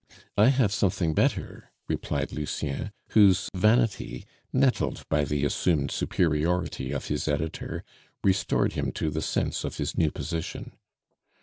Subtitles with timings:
[0.35, 7.27] "I have something better," replied Lucien, whose vanity, nettled by the assumed superiority of his
[7.27, 7.83] editor,
[8.23, 10.71] restored him to the sense of his new position.